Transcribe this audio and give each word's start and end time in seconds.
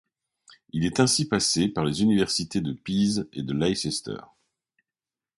Il 0.71 0.83
est 0.87 0.99
ainsi 0.99 1.27
passé 1.27 1.67
par 1.67 1.85
les 1.85 2.01
universités 2.01 2.59
de 2.59 2.73
Pise 2.73 3.29
et 3.33 3.43
de 3.43 3.53
Leicester. 3.53 4.17